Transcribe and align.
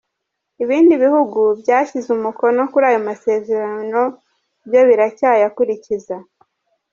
Ibindi 0.63 0.93
bihugu 1.03 1.39
byashyize 1.61 2.07
umukono 2.17 2.61
kuri 2.71 2.85
ayo 2.89 2.99
masezerano, 3.09 4.01
byo 4.65 4.81
biracyayakurikiza. 4.87 6.15